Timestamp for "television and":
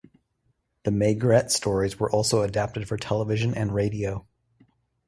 2.97-3.71